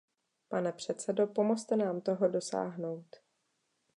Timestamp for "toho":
2.01-2.27